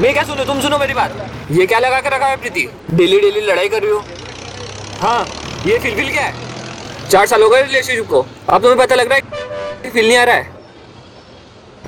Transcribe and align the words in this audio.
मैं 0.00 0.12
क्या 0.12 0.22
सुनो, 0.24 0.44
तुम 0.44 0.60
सुनो 0.60 0.78
मेरी 0.78 0.94
बात। 0.94 1.16
ये 1.50 1.66
क्या 1.66 1.78
लगा 1.78 2.00
कर 2.00 2.12
रखा 2.12 2.26
है 2.26 2.36
प्रीति? 2.36 2.68
डेली 2.90 3.20
डेली 3.20 3.40
लड़ाई 3.40 3.68
कर 3.68 3.82
रही 3.82 3.90
हो? 3.90 4.04
हाँ 5.00 5.26
ये 5.66 5.78
फिल 5.78 5.94
फिल 5.94 6.10
क्या 6.12 6.22
है? 6.22 7.08
चार 7.08 7.26
साल 7.26 7.42
हो 7.42 7.48
गए 7.48 7.62
रिलेशनशिप 7.62 8.06
को। 8.08 8.20
अब 8.48 8.62
तुम्हें 8.62 8.78
पता 8.78 8.94
लग 8.94 9.08
रहा 9.08 9.14
है 9.14 9.20
कि 9.82 9.90
फिल 9.90 10.06
नहीं 10.08 10.16
आ 10.18 10.24
रहा 10.24 10.36
है। 10.36 10.58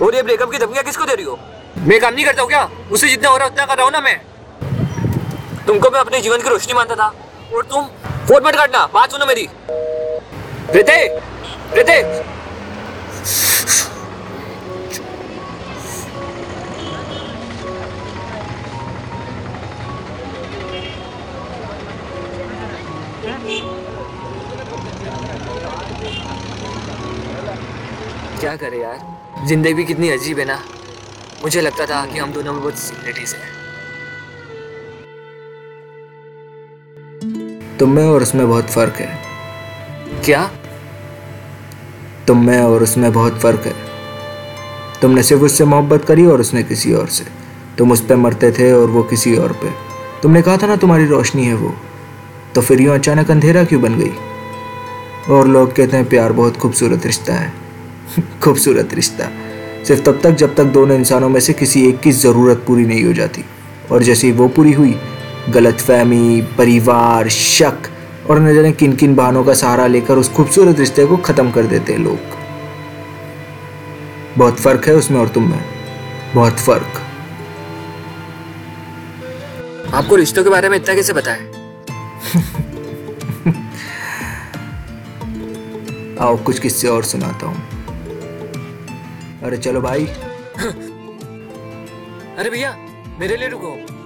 और 0.02 0.14
ये 0.14 0.22
ब्रेकअप 0.22 0.50
की 0.52 0.58
धमकियाँ 0.58 0.84
किसको 0.84 1.04
दे 1.04 1.14
रही 1.14 1.24
हो? 1.24 1.38
मैं 1.78 2.00
काम 2.00 2.14
नहीं 2.14 2.24
करता 2.24 2.42
हूँ 2.42 2.50
क्या? 2.50 2.68
उससे 2.92 3.08
जितना 3.08 3.28
हो 3.28 3.36
रहा 3.36 3.46
है 3.46 3.52
उतना 3.52 3.66
कर 3.66 3.76
रहा 3.76 3.84
हूँ 3.84 3.92
ना 3.92 4.00
मैं। 4.00 4.20
तुमको 5.66 5.90
मैं 5.90 6.00
अपने 6.00 6.20
जीवन 6.20 6.42
की 6.42 6.48
रोशनी 6.48 6.74
मानता 6.74 6.94
था। 6.94 7.12
और 7.54 7.64
तुम 7.64 7.84
फ़ोन 8.28 8.42
मत 8.46 8.56
काटना। 8.56 8.86
बात 8.94 9.12
सुनो 9.12 9.26
मेरी। 9.26 9.48
प्रीति! 10.72 10.98
क्या 28.40 28.56
करे 28.56 28.78
यार? 28.78 28.98
ज़िंदगी 29.46 29.84
कितनी 29.84 30.08
अजीब 30.10 30.38
है 30.38 30.44
ना। 30.44 30.58
मुझे 31.42 31.60
लगता 31.60 31.86
था 31.86 32.04
कि 32.06 32.18
हम 32.18 32.32
दोनों 32.32 32.52
में 32.52 32.60
बहुत 32.62 32.78
सिमिलरिटीज 32.78 33.34
है। 33.34 33.50
तुम 37.78 37.92
में 37.92 38.04
और 38.06 38.22
उसमें 38.22 38.48
बहुत 38.48 38.70
फ़र्क 38.70 38.96
है। 38.96 40.22
क्या? 40.24 40.50
तुम 42.26 42.46
में 42.46 42.58
और 42.58 42.82
उसमें 42.82 43.12
बहुत 43.12 43.40
फ़र्क 43.40 43.62
है। 43.66 43.74
तुमने 45.02 45.22
सिर्फ़ 45.22 45.42
उससे 45.42 45.64
मोहब्बत 45.64 46.04
करी 46.04 46.26
और 46.26 46.40
उसने 46.40 46.62
किसी 46.62 46.92
और 46.92 47.06
से। 47.06 47.24
तुम 47.78 47.92
उस 47.92 48.00
पर 48.00 48.16
मरते 48.16 48.52
थे 48.52 48.72
और 48.72 48.86
वो 48.86 49.02
किसी 49.02 49.36
और 49.36 49.52
पे। 49.52 49.70
तुमने 50.22 50.42
कहा 50.42 50.56
था 50.56 50.66
ना 50.66 50.76
तुम्हारी 50.76 51.06
रोशनी 51.06 51.44
है 51.44 51.54
वो। 51.54 51.74
तो 52.54 52.60
फिर 52.60 52.80
यूँ 52.80 52.94
अचानक 52.94 53.30
अंधेरा 53.30 53.64
क्यों 53.64 53.82
बन 53.82 53.94
गई? 53.94 54.12
और 55.30 55.48
लोग 55.48 55.74
कहते 55.74 55.96
हैं 55.96 56.08
प्यार 56.08 56.32
बहुत 56.32 56.56
खूबसूरत 56.56 57.06
रिश्ता 57.06 57.34
है। 57.34 57.52
खूबसूरत 58.42 58.94
रिश्ता। 58.94 59.30
सिर्फ़ 59.84 60.02
तब 60.02 60.20
तक 60.22 60.30
जब 60.30 60.54
तक 60.54 60.64
दोनों 60.64 60.96
इंसानों 60.96 61.28
में 61.28 61.40
से 61.40 61.52
किसी 61.52 61.88
एक 61.88 62.00
की 62.00 62.12
ज़रूरत 62.12 62.64
पूरी 62.66 62.86
नहीं 62.86 63.04
हो 63.04 63.12
जाती। 63.12 63.44
और 63.92 64.02
जैसे 64.02 64.26
ही 64.26 64.32
वो 64.32 64.48
पूरी 64.48 64.72
हुई 64.72 65.00
गलत 65.48 65.74
फहमी 65.74 66.48
परिवार, 66.58 67.28
शक 67.28 67.78
और 68.30 68.40
न 68.40 68.54
जाने 68.54 68.72
किन 68.72 68.96
किन 68.96 69.14
बहानों 69.14 69.44
का 69.44 69.54
सहारा 69.54 69.86
लेकर 69.86 70.16
उस 70.16 70.32
खूबसूरत 70.32 70.78
रिश्ते 70.78 71.06
को 71.06 71.16
ख़त्म 71.16 71.50
कर 71.50 71.62
देते 71.62 71.92
हैं 71.92 72.00
लोग। 72.00 72.18
बहुत 74.38 74.60
फ़र्क 74.60 74.86
है 74.86 74.94
उसमें 74.94 75.20
और 75.20 75.28
तुम 75.28 75.50
में। 75.50 75.64
बहुत 76.34 76.52
फ़र्क। 76.52 77.00
आपको 79.94 80.16
रिश्तों 80.16 80.44
के 80.44 80.50
बारे 80.50 80.68
में 80.68 80.76
इतना 80.78 80.94
कैसे 80.94 81.12
पता 81.12 81.32
है? 81.32 81.52
आओ 86.18 86.36
कुछ 86.36 86.58
किस्से 86.58 86.88
और 86.88 87.04
सुनाता 87.04 87.46
हूँ। 87.46 87.62
अरे 89.42 89.56
चलो 89.56 89.80
भाई। 89.80 90.06
अरे 92.38 92.50
भैया 92.50 92.76
मेरे 93.20 93.36
लिए 93.36 93.48
रुको। 93.48 94.01